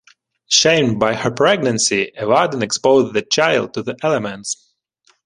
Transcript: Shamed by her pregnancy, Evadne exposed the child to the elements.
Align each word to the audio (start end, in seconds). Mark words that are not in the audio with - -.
Shamed 0.49 0.99
by 0.99 1.13
her 1.13 1.29
pregnancy, 1.29 2.11
Evadne 2.17 2.63
exposed 2.63 3.13
the 3.13 3.21
child 3.21 3.75
to 3.75 3.83
the 3.83 3.95
elements. 4.01 4.73